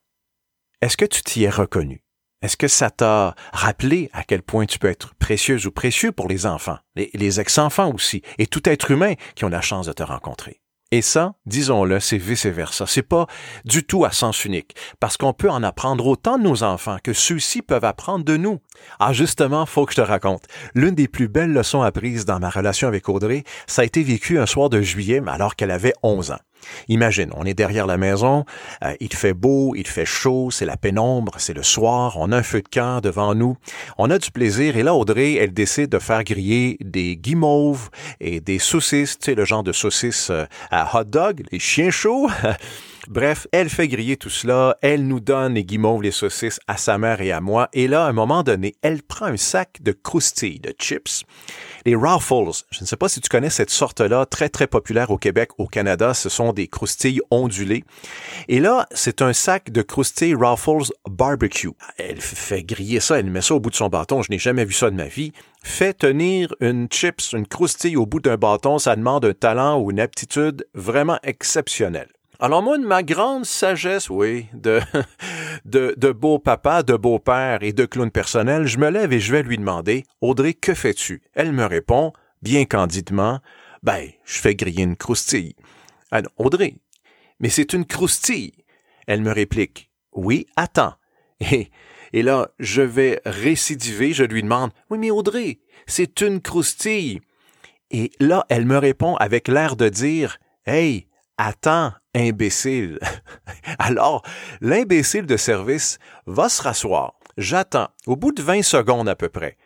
Est-ce 0.83 0.99
que 0.99 1.07
tu 1.07 1.23
t'y 1.23 1.45
es 1.45 1.51
reconnu? 1.51 2.03
Est-ce 2.43 2.59
que 2.59 2.69
ça 2.69 2.91
t'a 2.91 3.35
rappelé 3.55 4.11
à 4.13 4.23
quel 4.23 4.43
point 4.43 4.67
tu 4.67 4.79
peux 4.79 4.91
être 4.91 5.15
précieuse 5.15 5.67
ou 5.67 5.71
précieux 5.71 6.13
pour 6.13 6.29
les 6.29 6.45
enfants, 6.45 6.77
les 6.95 7.41
ex-enfants 7.41 7.91
aussi, 7.95 8.21
et 8.37 8.47
tout 8.47 8.69
être 8.69 8.91
humain 8.91 9.15
qui 9.35 9.47
ont 9.47 9.49
la 9.49 9.63
chance 9.63 9.87
de 9.87 9.95
te 9.95 10.03
rencontrer? 10.03 10.61
Et 10.95 11.03
ça, 11.03 11.35
disons-le, 11.45 11.99
c'est 11.99 12.19
vice-versa. 12.19 12.85
C'est 12.87 13.03
pas 13.03 13.27
du 13.65 13.83
tout 13.83 14.05
à 14.05 14.13
sens 14.13 14.45
unique, 14.45 14.77
parce 15.01 15.17
qu'on 15.17 15.33
peut 15.33 15.51
en 15.51 15.65
apprendre 15.65 16.07
autant 16.07 16.39
de 16.39 16.45
nos 16.45 16.63
enfants 16.63 16.99
que 17.03 17.13
ceux-ci 17.13 17.63
peuvent 17.63 17.85
apprendre 17.85 18.25
de 18.25 18.37
nous. 18.37 18.61
Ah, 19.01 19.13
justement, 19.13 19.67
faut 19.67 19.87
que 19.87 19.93
je 19.93 20.01
te 20.01 20.07
raconte. 20.07 20.45
L'une 20.73 20.95
des 20.95 21.09
plus 21.09 21.27
belles 21.27 21.53
leçons 21.53 21.83
apprises 21.83 22.27
dans 22.27 22.39
ma 22.39 22.49
relation 22.49 22.87
avec 22.87 23.09
Audrey, 23.09 23.43
ça 23.67 23.83
a 23.83 23.85
été 23.85 24.05
vécu 24.05 24.39
un 24.39 24.47
soir 24.47 24.71
de 24.71 24.83
juillet, 24.83 25.21
alors 25.27 25.57
qu'elle 25.57 25.73
avait 25.73 25.95
11 26.05 26.31
ans. 26.31 26.41
Imagine, 26.89 27.31
on 27.37 27.45
est 27.45 27.55
derrière 27.55 27.87
la 27.87 27.97
maison, 27.97 28.45
euh, 28.83 28.95
il 29.01 29.13
fait 29.13 29.35
beau, 29.35 29.75
il 29.77 29.87
fait 29.87 30.05
chaud, 30.05 30.51
c'est 30.51 30.67
la 30.67 30.77
pénombre, 30.77 31.33
c'est 31.39 31.55
le 31.55 31.63
soir, 31.63 32.17
on 32.19 32.33
a 32.33 32.39
un 32.39 32.43
feu 32.43 32.63
de 32.63 32.69
camp 32.69 33.01
devant 33.01 33.35
nous, 33.35 33.57
on 33.99 34.11
a 34.11 34.19
du 34.19 34.31
plaisir 34.31 34.77
et 34.77 34.83
là 34.83 34.95
Audrey, 34.95 35.35
elle 35.35 35.53
décide 35.53 35.91
de 35.91 35.99
faire 35.99 36.25
griller 36.25 36.77
des 36.81 37.17
guimauves 37.17 37.91
et 38.21 38.41
des 38.41 38.59
saucisses, 38.59 39.19
tu 39.19 39.27
sais 39.27 39.35
le 39.35 39.45
genre 39.45 39.63
de 39.63 39.73
saucisses 39.73 40.31
euh, 40.31 40.45
à 40.71 40.97
hot 40.97 41.05
dog, 41.05 41.43
les 41.51 41.59
chiens 41.59 41.91
chauds. 41.91 42.29
Bref, 43.09 43.47
elle 43.53 43.69
fait 43.69 43.87
griller 43.87 44.17
tout 44.17 44.31
cela, 44.31 44.79
elle 44.81 45.07
nous 45.07 45.21
donne 45.21 45.55
les 45.55 45.65
guimauves, 45.65 46.03
les 46.03 46.11
saucisses 46.11 46.59
à 46.67 46.79
sa 46.79 46.97
mère 46.97 47.21
et 47.21 47.33
à 47.33 47.41
moi, 47.41 47.69
et 47.75 47.87
là, 47.87 48.07
à 48.07 48.09
un 48.09 48.13
moment 48.13 48.43
donné, 48.43 48.77
elle 48.81 49.03
prend 49.03 49.27
un 49.27 49.37
sac 49.37 49.83
de 49.83 49.93
croustilles, 49.93 50.59
de 50.59 50.75
chips, 50.79 51.25
les 51.85 51.95
Ruffles. 51.95 52.65
Je 52.71 52.81
ne 52.81 52.87
sais 52.87 52.97
pas 52.97 53.09
si 53.09 53.21
tu 53.21 53.29
connais 53.29 53.51
cette 53.51 53.69
sorte-là, 53.69 54.25
très 54.25 54.49
très 54.49 54.67
populaire 54.67 55.11
au 55.11 55.19
Québec, 55.19 55.51
au 55.59 55.67
Canada, 55.67 56.15
ce 56.15 56.31
sont 56.31 56.55
des 56.55 56.67
croustilles 56.67 57.21
ondulées. 57.31 57.85
Et 58.49 58.59
là, 58.59 58.87
c'est 58.93 59.21
un 59.21 59.35
sac 59.35 59.71
de 59.71 59.83
croustilles 59.83 60.35
Ruffles 60.35 60.91
Barbecue. 61.07 61.73
Elle 61.99 62.23
fait 62.23 62.63
griller 62.63 63.01
ça, 63.01 63.19
elle 63.19 63.31
met 63.31 63.43
ça 63.43 63.55
au 63.55 63.61
bout 63.61 63.71
de 63.71 63.77
son 63.77 63.89
bâton, 63.89 64.23
je 64.23 64.31
n'ai 64.31 64.39
jamais 64.39 64.65
vu 64.65 64.73
ça 64.73 64.91
de 64.91 64.97
ma 64.97 65.09
vie. 65.09 65.33
Fait 65.63 65.93
tenir 65.93 66.55
une 66.61 66.89
chips, 66.91 67.33
une 67.33 67.47
croustille 67.47 67.97
au 67.97 68.07
bout 68.07 68.21
d'un 68.21 68.37
bâton, 68.37 68.79
ça 68.79 68.97
demande 68.97 69.27
un 69.27 69.35
talent 69.35 69.79
ou 69.79 69.91
une 69.91 70.01
aptitude 70.01 70.67
vraiment 70.75 71.19
exceptionnelle. 71.23 72.09
Alors 72.45 72.63
moi, 72.63 72.77
de 72.77 72.85
ma 72.85 73.03
grande 73.03 73.47
sagesse, 73.47 74.11
oui, 74.11 74.49
de, 74.53 74.79
de, 75.65 75.95
de 75.97 76.13
beau 76.13 76.39
papa, 76.39 76.83
de 76.83 76.95
beau 76.95 77.19
père 77.19 77.63
et 77.63 77.73
de 77.73 77.87
clown 77.87 78.11
personnel, 78.11 78.67
je 78.67 78.77
me 78.77 78.91
lève 78.91 79.15
et 79.15 79.19
je 79.19 79.33
vais 79.33 79.43
lui 79.43 79.57
demander, 79.57 80.05
Audrey, 80.21 80.53
que 80.53 80.75
fais-tu? 80.75 81.23
Elle 81.33 81.53
me 81.53 81.65
répond, 81.65 82.13
bien 82.43 82.67
candidement, 82.67 83.41
ben, 83.83 84.11
je 84.27 84.41
fais 84.41 84.55
griller 84.55 84.83
une 84.83 84.95
croustille. 84.95 85.55
Ah 86.11 86.21
non, 86.21 86.29
Audrey, 86.37 86.75
mais 87.41 87.49
c'est 87.49 87.73
une 87.73 87.87
croustille. 87.87 88.53
Elle 89.07 89.23
me 89.23 89.33
réplique, 89.33 89.91
oui, 90.13 90.45
attends. 90.55 90.93
Et, 91.51 91.71
et 92.13 92.23
là, 92.23 92.51
je 92.59 92.83
vais 92.83 93.23
récidiver, 93.25 94.13
je 94.13 94.25
lui 94.25 94.43
demande, 94.43 94.71
oui, 94.91 94.99
mais 94.99 95.11
Audrey, 95.11 95.61
c'est 95.87 96.21
une 96.21 96.43
croustille. 96.43 97.23
Et 97.91 98.11
là, 98.21 98.45
elle 98.51 98.67
me 98.67 98.77
répond 98.77 99.17
avec 99.17 99.49
l'air 99.49 99.77
de 99.77 99.89
dire, 99.89 100.37
hey, 100.67 101.09
attends, 101.39 101.93
imbécile. 102.15 102.99
Alors, 103.79 104.23
l'imbécile 104.61 105.27
de 105.27 105.37
service 105.37 105.99
va 106.27 106.49
se 106.49 106.63
rasseoir. 106.63 107.15
J'attends. 107.37 107.89
Au 108.07 108.17
bout 108.17 108.33
de 108.33 108.43
20 108.43 108.63
secondes 108.63 109.09
à 109.09 109.17
peu 109.17 109.29
près. 109.29 109.57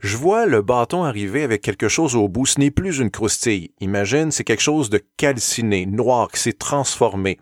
Je 0.00 0.16
vois 0.16 0.46
le 0.46 0.62
bâton 0.62 1.04
arriver 1.04 1.42
avec 1.42 1.62
quelque 1.62 1.88
chose 1.88 2.14
au 2.14 2.28
bout. 2.28 2.46
Ce 2.46 2.60
n'est 2.60 2.70
plus 2.70 2.98
une 2.98 3.10
croustille. 3.10 3.72
Imagine, 3.80 4.30
c'est 4.30 4.44
quelque 4.44 4.62
chose 4.62 4.90
de 4.90 5.02
calciné, 5.16 5.86
noir, 5.86 6.30
qui 6.30 6.40
s'est 6.40 6.52
transformé. 6.52 7.38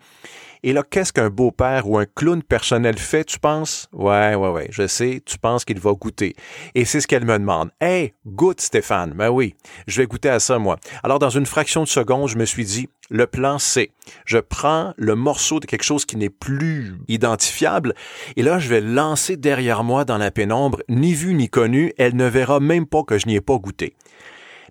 Et 0.63 0.73
là, 0.73 0.83
qu'est-ce 0.83 1.13
qu'un 1.13 1.29
beau-père 1.29 1.89
ou 1.89 1.97
un 1.97 2.05
clown 2.05 2.41
personnel 2.43 2.97
fait, 2.97 3.25
tu 3.25 3.39
penses? 3.39 3.87
Ouais, 3.93 4.35
ouais, 4.35 4.49
ouais, 4.49 4.67
je 4.71 4.87
sais, 4.87 5.21
tu 5.25 5.37
penses 5.37 5.65
qu'il 5.65 5.79
va 5.79 5.93
goûter. 5.93 6.35
Et 6.73 6.85
c'est 6.85 7.01
ce 7.01 7.07
qu'elle 7.07 7.25
me 7.25 7.37
demande. 7.37 7.71
Hey, 7.79 8.13
goûte, 8.25 8.61
Stéphane. 8.61 9.13
Ben 9.13 9.29
oui, 9.29 9.55
je 9.87 10.01
vais 10.01 10.07
goûter 10.07 10.29
à 10.29 10.39
ça, 10.39 10.59
moi. 10.59 10.77
Alors, 11.03 11.19
dans 11.19 11.29
une 11.29 11.45
fraction 11.45 11.83
de 11.83 11.87
seconde, 11.87 12.29
je 12.29 12.37
me 12.37 12.45
suis 12.45 12.65
dit, 12.65 12.89
le 13.09 13.27
plan 13.27 13.59
C. 13.59 13.91
Je 14.25 14.37
prends 14.37 14.93
le 14.97 15.15
morceau 15.15 15.59
de 15.59 15.65
quelque 15.65 15.83
chose 15.83 16.05
qui 16.05 16.17
n'est 16.17 16.29
plus 16.29 16.95
identifiable 17.07 17.93
et 18.35 18.43
là, 18.43 18.59
je 18.59 18.69
vais 18.69 18.81
lancer 18.81 19.37
derrière 19.37 19.83
moi 19.83 20.05
dans 20.05 20.17
la 20.17 20.31
pénombre, 20.31 20.81
ni 20.89 21.13
vu 21.13 21.33
ni 21.33 21.49
connu. 21.49 21.93
Elle 21.97 22.15
ne 22.15 22.25
verra 22.25 22.59
même 22.59 22.85
pas 22.85 23.03
que 23.03 23.17
je 23.17 23.27
n'y 23.27 23.35
ai 23.35 23.41
pas 23.41 23.57
goûté. 23.57 23.95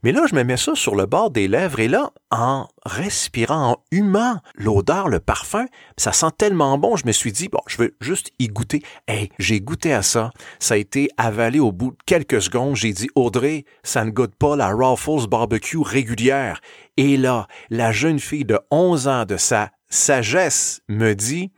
Mais 0.04 0.12
là, 0.12 0.26
je 0.28 0.34
me 0.34 0.44
mets 0.44 0.58
ça 0.58 0.74
sur 0.74 0.96
le 0.96 1.06
bord 1.06 1.30
des 1.30 1.48
lèvres 1.48 1.80
et 1.80 1.88
là, 1.88 2.12
en 2.30 2.68
respirant, 2.84 3.70
en 3.70 3.76
humant 3.90 4.38
l'odeur, 4.54 5.08
le 5.08 5.18
parfum, 5.18 5.64
ça 5.96 6.12
sent 6.12 6.30
tellement 6.36 6.76
bon, 6.76 6.94
je 6.94 7.06
me 7.06 7.12
suis 7.12 7.32
dit, 7.32 7.48
bon, 7.48 7.62
je 7.66 7.78
veux 7.78 7.96
juste 8.02 8.30
y 8.38 8.48
goûter. 8.48 8.82
Hey, 9.08 9.30
j'ai 9.38 9.62
goûté 9.62 9.94
à 9.94 10.02
ça. 10.02 10.30
Ça 10.58 10.74
a 10.74 10.76
été 10.76 11.08
avalé 11.16 11.58
au 11.58 11.72
bout 11.72 11.92
de 11.92 11.96
quelques 12.04 12.42
secondes. 12.42 12.76
J'ai 12.76 12.92
dit, 12.92 13.08
Audrey, 13.14 13.64
ça 13.82 14.04
ne 14.04 14.10
goûte 14.10 14.34
pas 14.34 14.56
la 14.56 14.68
Ruffles 14.68 15.26
barbecue 15.26 15.80
régulière. 15.80 16.60
Et 16.98 17.16
là, 17.16 17.46
la 17.70 17.90
jeune 17.90 18.20
fille 18.20 18.44
de 18.44 18.60
11 18.70 19.08
ans 19.08 19.24
de 19.24 19.38
sa 19.38 19.70
sagesse 19.88 20.82
me 20.86 21.14
dit, 21.14 21.50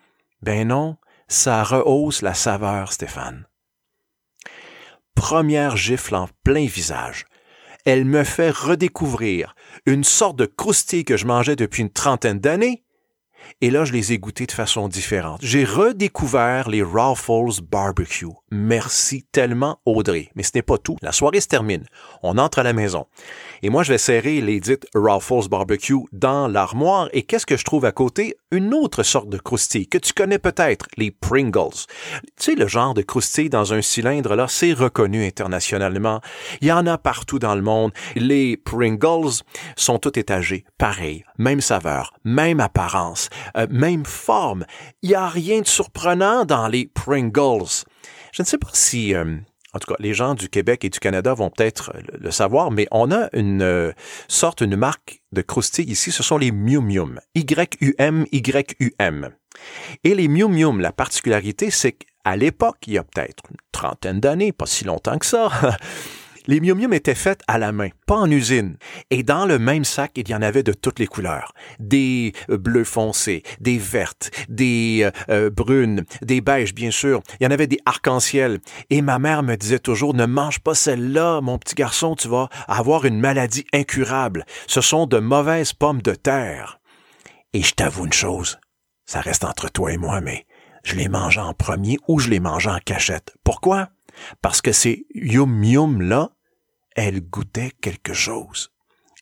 ben 0.43 0.69
non, 0.69 0.99
ça 1.27 1.65
rehausse 1.65 2.23
la 2.23 2.35
saveur, 2.35 2.93
Stéphane. 2.93 3.49
Première 5.17 5.77
gifle 5.77 6.15
en 6.15 6.29
plein 6.45 6.67
visage 6.67 7.27
elle 7.87 8.05
me 8.05 8.25
fait 8.25 8.51
redécouvrir 8.51 9.55
une 9.87 10.05
sorte 10.05 10.37
de 10.37 10.45
croustille 10.45 11.05
que 11.05 11.17
je 11.17 11.25
mangeais 11.25 11.57
depuis 11.57 11.83
une 11.83 11.91
trentaine 11.91 12.41
d'années, 12.41 12.83
et 13.61 13.71
là, 13.71 13.85
je 13.85 13.93
les 13.93 14.13
ai 14.13 14.19
goûtés 14.19 14.47
de 14.47 14.53
façon 14.53 14.89
différente. 14.89 15.41
J'ai 15.43 15.65
redécouvert 15.65 16.69
les 16.69 16.83
Ruffles 16.83 17.63
Barbecue. 17.63 18.27
Merci 18.53 19.25
tellement, 19.33 19.81
Audrey. 19.85 20.31
Mais 20.37 20.45
ce 20.45 20.53
n'est 20.55 20.63
pas 20.63 20.79
tout. 20.79 20.97
La 21.03 21.11
soirée 21.11 21.41
se 21.41 21.49
termine. 21.49 21.85
On 22.23 22.39
entre 22.39 22.61
à 22.61 22.63
la 22.63 22.73
maison. 22.73 23.07
Et 23.63 23.71
moi, 23.71 23.83
je 23.83 23.93
vais 23.93 23.99
serrer 23.99 24.41
les 24.41 24.61
dites 24.61 24.87
Ruffles 24.95 25.49
Barbecue 25.51 26.05
dans 26.13 26.47
l'armoire. 26.47 27.09
Et 27.13 27.25
qu'est-ce 27.25 27.47
que 27.47 27.57
je 27.57 27.65
trouve 27.65 27.85
à 27.85 27.91
côté? 27.91 28.37
Une 28.53 28.73
autre 28.73 29.03
sorte 29.03 29.29
de 29.29 29.39
croustille 29.39 29.89
que 29.89 29.99
tu 29.99 30.13
connais 30.13 30.39
peut-être, 30.39 30.87
les 30.97 31.11
Pringles. 31.11 31.87
Tu 32.39 32.53
sais, 32.53 32.55
le 32.55 32.69
genre 32.69 32.95
de 32.95 33.03
croustille 33.03 33.51
dans 33.51 33.75
un 33.75 33.83
cylindre, 33.83 34.37
là, 34.37 34.47
c'est 34.49 34.73
reconnu 34.73 35.27
internationalement. 35.27 36.21
Il 36.61 36.69
y 36.69 36.73
en 36.73 36.87
a 36.87 36.99
partout 36.99 37.41
dans 37.41 37.57
le 37.57 37.63
monde. 37.63 37.93
Les 38.15 38.57
Pringles 38.57 39.43
sont 39.75 39.99
tout 39.99 40.17
étagés. 40.17 40.65
Pareil. 40.79 41.25
Même 41.39 41.61
saveur. 41.61 42.15
Même 42.23 42.61
apparence. 42.61 43.29
Euh, 43.57 43.67
même 43.71 44.05
forme. 44.05 44.65
Il 45.03 45.09
n'y 45.09 45.15
a 45.17 45.27
rien 45.29 45.63
de 45.63 45.67
surprenant 45.67 46.45
dans 46.45 46.69
les 46.69 46.87
Pringles. 46.87 47.85
Je 48.37 48.43
ne 48.43 48.47
sais 48.47 48.59
pas 48.59 48.69
si... 48.75 49.15
Euh, 49.15 49.37
en 49.73 49.79
tout 49.79 49.93
cas, 49.93 49.97
les 49.99 50.13
gens 50.13 50.35
du 50.35 50.49
Québec 50.51 50.85
et 50.85 50.91
du 50.91 50.99
Canada 51.01 51.33
vont 51.33 51.51
peut-être 51.51 51.93
le 52.13 52.31
savoir, 52.31 52.71
mais 52.71 52.87
on 52.91 53.11
a 53.11 53.29
une 53.33 53.63
euh, 53.63 53.93
sorte, 54.29 54.61
une 54.61 54.77
marque 54.77 55.23
de 55.33 55.43
croustilles 55.43 55.91
ici, 55.91 56.13
ce 56.13 56.23
sont 56.23 56.37
les 56.39 56.51
Mium 56.51 56.87
Mium. 56.87 57.21
Y-U-M, 57.35 58.27
Y-U-M. 58.33 59.31
Et 60.05 60.15
les 60.15 60.29
Mium 60.29 60.55
Mium, 60.55 60.81
la 60.81 60.93
particularité, 60.93 61.71
c'est 61.71 61.93
qu'à 61.93 62.37
l'époque, 62.37 62.79
il 62.87 62.95
y 62.95 62.99
a 62.99 63.05
peut-être 63.05 63.43
une 63.51 63.57
trentaine 63.73 64.21
d'années, 64.21 64.53
pas 64.53 64.67
si 64.67 64.85
longtemps 64.85 65.19
que 65.19 65.27
ça, 65.27 65.51
Les 66.47 66.61
mium 66.61 66.93
étaient 66.93 67.15
faites 67.15 67.43
à 67.49 67.59
la 67.59 67.73
main, 67.73 67.89
pas 68.07 68.17
en 68.17 68.31
usine. 68.31 68.77
Et 69.11 69.23
dans 69.23 69.47
le 69.47 69.59
même 69.59 69.85
sac, 69.85 70.13
il 70.17 70.29
y 70.29 70.35
en 70.35 70.43
avait 70.43 70.63
de 70.63 70.73
toutes 70.73 70.99
les 70.99 71.07
couleurs. 71.07 71.53
Des 71.79 72.33
euh, 72.51 72.57
bleus 72.57 72.85
foncés, 72.85 73.43
des 73.61 73.79
vertes, 73.79 74.31
des 74.49 75.01
euh, 75.03 75.11
euh, 75.29 75.51
brunes, 75.51 76.05
des 76.23 76.41
beiges, 76.41 76.75
bien 76.75 76.91
sûr. 76.91 77.23
Il 77.41 77.45
y 77.45 77.47
en 77.47 77.51
avait 77.51 77.67
des 77.67 77.81
arcs-en-ciel. 77.85 78.61
Et 78.91 79.03
ma 79.03 79.19
mère 79.19 79.43
me 79.43 79.57
disait 79.57 79.79
toujours, 79.79 80.15
ne 80.15 80.27
mange 80.27 80.61
pas 80.61 80.75
celle-là, 80.75 81.41
mon 81.41 81.59
petit 81.59 81.75
garçon, 81.75 82.15
tu 82.15 82.29
vas 82.29 82.49
avoir 82.69 83.05
une 83.05 83.19
maladie 83.19 83.67
incurable. 83.73 84.45
Ce 84.67 84.81
sont 84.81 85.07
de 85.07 85.19
mauvaises 85.19 85.73
pommes 85.73 86.03
de 86.03 86.15
terre. 86.15 86.81
Et 87.53 87.63
je 87.63 87.73
t'avoue 87.73 88.05
une 88.05 88.13
chose, 88.13 88.59
ça 89.07 89.21
reste 89.21 89.45
entre 89.45 89.71
toi 89.71 89.93
et 89.93 89.97
moi, 89.97 90.21
mais 90.21 90.47
je 90.85 90.95
les 90.95 91.09
mange 91.09 91.39
en 91.39 91.55
premier 91.55 91.99
ou 92.07 92.19
je 92.19 92.29
les 92.29 92.39
mange 92.39 92.67
en 92.67 92.79
cachette. 92.85 93.35
Pourquoi? 93.43 93.89
Parce 94.43 94.61
que 94.61 94.73
ces 94.73 95.07
yum 95.15 95.65
yum 95.65 96.03
là, 96.03 96.31
elles 96.97 97.21
goûtaient 97.21 97.73
quelque 97.81 98.15
chose. 98.15 98.73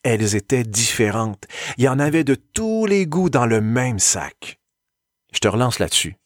Elles 0.03 0.37
étaient 0.37 0.65
différentes. 0.65 1.45
Il 1.77 1.85
y 1.85 1.89
en 1.89 1.99
avait 1.99 2.25
de 2.25 2.35
tous 2.35 2.87
les 2.87 3.07
goûts 3.07 3.31
dans 3.31 3.47
le 3.47 3.61
même 3.61 3.99
sac. 3.99 4.61
Je 5.33 5.41
te 5.41 5.49
relance 5.49 5.79
là-dessus. 5.79 6.17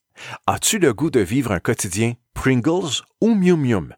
As-tu 0.47 0.79
le 0.79 0.93
goût 0.93 1.11
de 1.11 1.21
vivre 1.21 1.53
un 1.53 1.61
quotidien 1.61 2.15
Pringles 2.35 3.03
ou 3.21 3.35
Mium 3.35 3.61
Mium? 3.61 3.95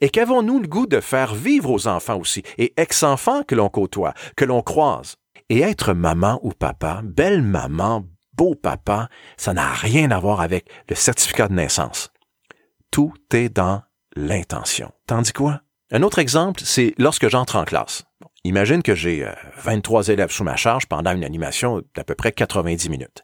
Et 0.00 0.08
qu'avons-nous 0.08 0.60
le 0.60 0.68
goût 0.68 0.86
de 0.86 1.00
faire 1.00 1.34
vivre 1.34 1.70
aux 1.70 1.86
enfants 1.86 2.18
aussi, 2.18 2.42
et 2.56 2.72
ex-enfants 2.80 3.42
que 3.42 3.54
l'on 3.54 3.68
côtoie, 3.68 4.14
que 4.36 4.44
l'on 4.44 4.62
croise? 4.62 5.16
Et 5.50 5.60
être 5.60 5.92
maman 5.92 6.40
ou 6.42 6.52
papa, 6.52 7.02
belle 7.04 7.42
maman, 7.42 8.06
beau 8.32 8.54
papa, 8.54 9.08
ça 9.36 9.52
n'a 9.52 9.72
rien 9.72 10.10
à 10.12 10.18
voir 10.18 10.40
avec 10.40 10.68
le 10.88 10.96
certificat 10.96 11.48
de 11.48 11.54
naissance. 11.54 12.10
Tout 12.90 13.12
est 13.32 13.50
dans 13.50 13.82
l'intention. 14.14 14.92
Tandis 15.06 15.32
quoi? 15.32 15.60
Un 15.92 16.02
autre 16.02 16.18
exemple, 16.18 16.62
c'est 16.64 16.94
lorsque 16.98 17.28
j'entre 17.28 17.54
en 17.54 17.64
classe. 17.64 18.04
imagine 18.42 18.82
que 18.82 18.96
j'ai 18.96 19.24
23 19.62 20.10
euh, 20.10 20.12
élèves 20.12 20.32
sous 20.32 20.42
ma 20.42 20.56
charge 20.56 20.86
pendant 20.86 21.12
une 21.14 21.22
animation 21.22 21.82
d'à 21.94 22.02
peu 22.02 22.16
près 22.16 22.32
90 22.32 22.90
minutes. 22.90 23.22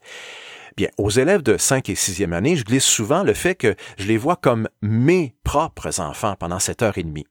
Bien, 0.76 0.88
aux 0.96 1.10
élèves 1.10 1.42
de 1.42 1.56
5 1.58 1.88
et 1.90 1.94
6e 1.94 2.32
année, 2.32 2.54
je 2.54 2.64
glisse 2.64 2.84
souvent 2.84 3.24
le 3.24 3.34
fait 3.34 3.56
que 3.56 3.74
je 3.98 4.06
les 4.06 4.16
vois 4.16 4.36
comme 4.36 4.68
mes 4.80 5.34
propres 5.42 6.00
enfants 6.00 6.36
pendant 6.38 6.60
cette 6.60 6.82
heure 6.82 6.98
et 6.98 7.02
demie. 7.02 7.26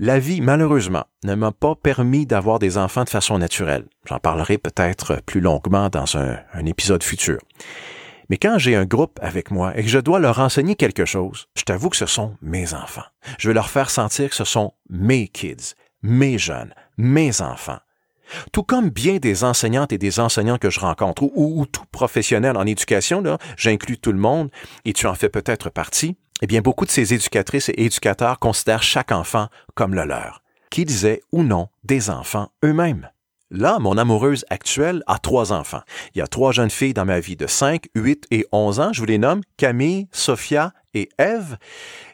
La 0.00 0.18
vie, 0.18 0.40
malheureusement, 0.40 1.04
ne 1.22 1.36
m'a 1.36 1.52
pas 1.52 1.76
permis 1.76 2.26
d'avoir 2.26 2.58
des 2.58 2.76
enfants 2.76 3.04
de 3.04 3.08
façon 3.08 3.38
naturelle. 3.38 3.86
J'en 4.06 4.18
parlerai 4.18 4.58
peut-être 4.58 5.22
plus 5.26 5.40
longuement 5.40 5.90
dans 5.90 6.16
un, 6.16 6.38
un 6.52 6.66
épisode 6.66 7.04
futur. 7.04 7.38
Mais 8.30 8.38
quand 8.38 8.58
j'ai 8.58 8.76
un 8.76 8.84
groupe 8.86 9.18
avec 9.20 9.50
moi 9.50 9.76
et 9.76 9.82
que 9.82 9.88
je 9.88 9.98
dois 9.98 10.20
leur 10.20 10.38
enseigner 10.38 10.76
quelque 10.76 11.04
chose, 11.04 11.48
je 11.56 11.64
t'avoue 11.64 11.90
que 11.90 11.96
ce 11.96 12.06
sont 12.06 12.36
mes 12.40 12.74
enfants. 12.74 13.04
Je 13.38 13.48
veux 13.48 13.54
leur 13.54 13.68
faire 13.68 13.90
sentir 13.90 14.30
que 14.30 14.36
ce 14.36 14.44
sont 14.44 14.72
mes 14.88 15.26
kids, 15.26 15.74
mes 16.02 16.38
jeunes, 16.38 16.72
mes 16.96 17.42
enfants. 17.42 17.80
Tout 18.52 18.62
comme 18.62 18.90
bien 18.90 19.16
des 19.16 19.42
enseignantes 19.42 19.92
et 19.92 19.98
des 19.98 20.20
enseignants 20.20 20.58
que 20.58 20.70
je 20.70 20.78
rencontre, 20.78 21.24
ou, 21.24 21.66
tout 21.66 21.84
professionnel 21.90 22.56
en 22.56 22.66
éducation, 22.66 23.24
j'inclus 23.56 23.98
tout 23.98 24.12
le 24.12 24.18
monde, 24.18 24.50
et 24.84 24.92
tu 24.92 25.08
en 25.08 25.16
fais 25.16 25.28
peut-être 25.28 25.68
partie, 25.68 26.16
eh 26.40 26.46
bien, 26.46 26.60
beaucoup 26.60 26.86
de 26.86 26.92
ces 26.92 27.12
éducatrices 27.12 27.68
et 27.70 27.84
éducateurs 27.84 28.38
considèrent 28.38 28.84
chaque 28.84 29.10
enfant 29.10 29.48
comme 29.74 29.96
le 29.96 30.04
leur, 30.04 30.44
qu'ils 30.70 31.04
aient 31.04 31.22
ou 31.32 31.42
non 31.42 31.68
des 31.82 32.10
enfants 32.10 32.52
eux-mêmes. 32.64 33.10
Là, 33.52 33.80
mon 33.80 33.98
amoureuse 33.98 34.44
actuelle 34.48 35.02
a 35.08 35.18
trois 35.18 35.52
enfants. 35.52 35.82
Il 36.14 36.18
y 36.18 36.22
a 36.22 36.28
trois 36.28 36.52
jeunes 36.52 36.70
filles 36.70 36.94
dans 36.94 37.04
ma 37.04 37.18
vie 37.18 37.34
de 37.34 37.48
5, 37.48 37.86
8 37.96 38.26
et 38.30 38.46
11 38.52 38.78
ans. 38.78 38.92
Je 38.92 39.00
vous 39.00 39.06
les 39.06 39.18
nomme 39.18 39.40
Camille, 39.56 40.06
Sophia 40.12 40.72
et 40.94 41.08
Eve, 41.18 41.56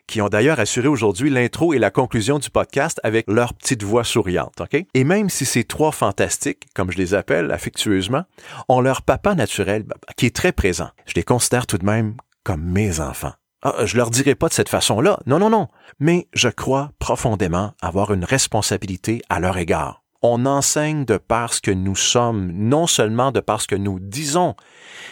qui 0.06 0.22
ont 0.22 0.28
d'ailleurs 0.28 0.60
assuré 0.60 0.88
aujourd'hui 0.88 1.28
l'intro 1.28 1.74
et 1.74 1.78
la 1.78 1.90
conclusion 1.90 2.38
du 2.38 2.48
podcast 2.48 3.00
avec 3.02 3.26
leur 3.28 3.52
petite 3.52 3.82
voix 3.82 4.02
souriante. 4.02 4.62
ok? 4.62 4.82
Et 4.94 5.04
même 5.04 5.28
si 5.28 5.44
ces 5.44 5.64
trois 5.64 5.92
fantastiques, 5.92 6.68
comme 6.74 6.90
je 6.90 6.96
les 6.96 7.12
appelle 7.12 7.52
affectueusement, 7.52 8.24
ont 8.70 8.80
leur 8.80 9.02
papa 9.02 9.34
naturel 9.34 9.82
bah, 9.82 9.96
bah, 10.00 10.14
qui 10.16 10.24
est 10.24 10.34
très 10.34 10.52
présent, 10.52 10.88
je 11.04 11.12
les 11.16 11.22
considère 11.22 11.66
tout 11.66 11.78
de 11.78 11.84
même 11.84 12.14
comme 12.44 12.64
mes 12.64 13.00
enfants. 13.00 13.32
Ah, 13.60 13.84
je 13.84 13.98
leur 13.98 14.08
dirai 14.10 14.36
pas 14.36 14.48
de 14.48 14.54
cette 14.54 14.70
façon-là, 14.70 15.18
non, 15.26 15.38
non, 15.38 15.50
non, 15.50 15.68
mais 16.00 16.28
je 16.32 16.48
crois 16.48 16.92
profondément 16.98 17.74
avoir 17.82 18.14
une 18.14 18.24
responsabilité 18.24 19.20
à 19.28 19.38
leur 19.38 19.58
égard 19.58 20.05
on 20.26 20.46
enseigne 20.46 21.04
de 21.04 21.18
parce 21.18 21.60
que 21.60 21.70
nous 21.70 21.96
sommes, 21.96 22.50
non 22.52 22.86
seulement 22.86 23.32
de 23.32 23.40
parce 23.40 23.66
que 23.66 23.76
nous 23.76 23.98
disons, 24.00 24.54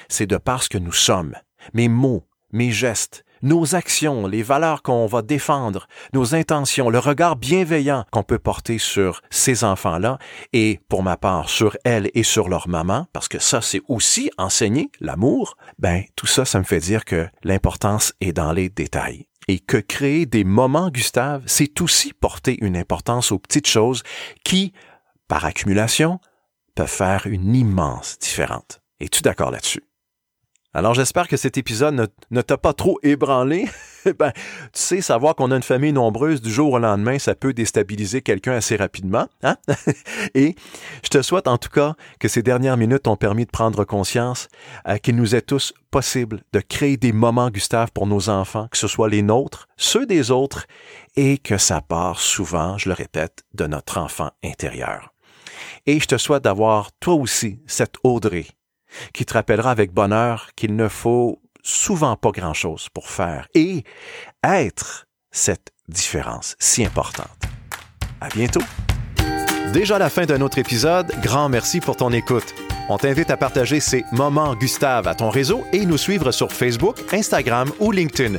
c'est 0.09 0.27
de 0.27 0.37
parce 0.37 0.69
que 0.69 0.79
nous 0.79 0.93
sommes. 0.93 1.35
Mes 1.73 1.89
mots, 1.89 2.27
mes 2.53 2.71
gestes, 2.71 3.25
nos 3.43 3.75
actions, 3.75 4.27
les 4.27 4.43
valeurs 4.43 4.83
qu'on 4.83 5.07
va 5.07 5.23
défendre, 5.23 5.87
nos 6.15 6.35
intentions, 6.35 6.91
le 6.91 6.99
regard 6.99 7.37
bienveillant 7.37 8.05
qu'on 8.11 8.23
peut 8.23 8.39
porter 8.39 8.79
sur 8.79 9.21
ces 9.31 9.65
enfants-là 9.65 10.19
et, 10.53 10.81
pour 10.89 11.03
ma 11.03 11.17
part, 11.17 11.49
sur 11.49 11.77
elles 11.85 12.11
et 12.15 12.23
sur 12.23 12.49
leur 12.49 12.69
maman, 12.69 13.07
parce 13.13 13.29
que 13.29 13.39
ça, 13.39 13.61
c'est 13.61 13.83
aussi 13.89 14.31
enseigner 14.39 14.91
l'amour, 15.01 15.57
ben, 15.79 16.03
tout 16.17 16.27
ça, 16.27 16.45
ça 16.45 16.59
me 16.59 16.65
fait 16.65 16.81
dire 16.81 17.05
que 17.05 17.29
l'importance 17.43 18.15
est 18.21 18.33
dans 18.33 18.53
les 18.53 18.69
détails 18.69 19.27
et 19.49 19.59
que 19.59 19.77
créer 19.77 20.27
des 20.27 20.45
moments, 20.45 20.91
Gustave, 20.91 21.43
c'est 21.47 21.81
aussi 21.81 22.13
porter 22.13 22.57
une 22.65 22.77
importance 22.77 23.33
aux 23.33 23.39
petites 23.39 23.69
choses 23.69 24.03
qui, 24.45 24.73
par 25.29 25.45
accumulation, 25.45 26.21
peuvent 26.75 26.89
faire 26.89 27.27
une 27.27 27.55
immense 27.55 28.19
différence. 28.19 28.81
Es-tu 29.01 29.23
d'accord 29.23 29.51
là-dessus? 29.51 29.85
Alors 30.77 30.93
j'espère 30.93 31.29
que 31.29 31.37
cet 31.37 31.57
épisode 31.57 32.11
ne, 32.33 32.43
t'a 32.43 32.59
pas 32.59 32.73
trop 32.73 32.99
ébranlé. 33.05 33.69
ben, 34.19 34.33
tu 34.33 34.43
sais, 34.73 35.01
savoir 35.01 35.37
qu'on 35.37 35.53
a 35.53 35.57
une 35.57 35.63
famille 35.63 35.93
nombreuse 35.93 36.43
du 36.43 36.51
jour 36.51 36.73
au 36.73 36.79
lendemain, 36.81 37.21
ça 37.21 37.37
peut 37.37 37.53
déstabiliser 37.53 38.23
quelqu'un 38.23 38.55
assez 38.55 38.75
rapidement. 38.75 39.29
Hein? 39.45 39.57
Et 40.35 40.57
je 41.05 41.11
te 41.11 41.23
souhaite 41.23 41.47
en 41.47 41.59
tout 41.59 41.69
cas 41.69 41.95
que 42.19 42.27
ces 42.27 42.43
dernières 42.43 42.77
minutes 42.77 43.07
ont 43.07 43.17
permis 43.17 43.47
de 43.47 43.53
prendre 43.53 43.85
conscience 43.85 44.49
euh, 44.89 44.97
qu'il 44.97 45.15
nous 45.15 45.37
est 45.37 45.43
tous 45.43 45.73
possible 45.93 46.43
de 46.53 46.59
créer 46.59 46.97
des 46.97 47.13
moments, 47.13 47.51
Gustave, 47.51 47.93
pour 47.93 48.09
nos 48.09 48.29
enfants, 48.29 48.67
que 48.69 48.77
ce 48.77 48.89
soit 48.89 49.09
les 49.09 49.23
nôtres, 49.23 49.69
ceux 49.77 50.07
des 50.07 50.33
autres, 50.33 50.67
et 51.15 51.39
que 51.39 51.57
ça 51.57 51.83
part 51.83 52.19
souvent, 52.19 52.79
je 52.79 52.89
le 52.89 52.97
répète, 52.97 53.45
de 53.55 53.69
notre 53.69 53.99
enfant 53.99 54.33
intérieur. 54.43 55.14
Et 55.87 56.01
je 56.01 56.07
te 56.07 56.17
souhaite 56.17 56.45
d'avoir 56.45 56.91
toi 56.99 57.15
aussi 57.15 57.61
cette 57.67 57.97
Audrey 58.05 58.47
qui 59.13 59.25
te 59.25 59.35
rappellera 59.35 59.71
avec 59.71 59.93
bonheur 59.93 60.51
qu'il 60.57 60.77
ne 60.77 60.89
faut 60.89 61.41
souvent 61.63 62.17
pas 62.17 62.31
grand-chose 62.31 62.89
pour 62.91 63.11
faire 63.11 63.49
et 63.55 63.85
être 64.43 65.07
cette 65.31 65.73
différence 65.89 66.57
si 66.59 66.85
importante. 66.85 67.27
À 68.21 68.29
bientôt. 68.29 68.63
Déjà 69.73 69.99
la 69.99 70.09
fin 70.09 70.25
d'un 70.25 70.41
autre 70.41 70.59
épisode, 70.59 71.13
grand 71.23 71.49
merci 71.49 71.81
pour 71.81 71.97
ton 71.97 72.13
écoute. 72.13 72.55
On 72.89 72.99
t'invite 72.99 73.31
à 73.31 73.37
partager 73.37 73.81
ces 73.81 74.05
moments 74.13 74.55
Gustave 74.55 75.09
à 75.09 75.15
ton 75.15 75.31
réseau 75.31 75.65
et 75.73 75.85
nous 75.85 75.99
suivre 75.99 76.31
sur 76.33 76.53
Facebook, 76.53 76.97
Instagram 77.13 77.71
ou 77.81 77.91
LinkedIn. 77.91 78.39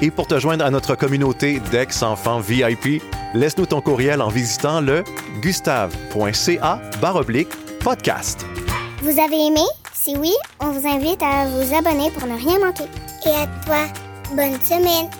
Et 0.00 0.10
pour 0.10 0.26
te 0.26 0.38
joindre 0.38 0.64
à 0.64 0.70
notre 0.70 0.94
communauté 0.94 1.60
d'ex-enfants 1.70 2.40
VIP, 2.40 3.02
laisse-nous 3.34 3.66
ton 3.66 3.80
courriel 3.80 4.22
en 4.22 4.28
visitant 4.28 4.80
le 4.80 5.04
gustave.ca 5.40 6.80
podcast. 7.82 8.46
Vous 9.02 9.20
avez 9.20 9.46
aimé? 9.46 9.64
Si 9.92 10.16
oui, 10.16 10.32
on 10.60 10.70
vous 10.70 10.86
invite 10.86 11.22
à 11.22 11.46
vous 11.46 11.74
abonner 11.74 12.10
pour 12.10 12.26
ne 12.26 12.36
rien 12.36 12.58
manquer. 12.58 12.84
Et 13.26 13.30
à 13.30 13.46
toi, 13.64 13.86
bonne 14.34 14.60
semaine. 14.62 15.10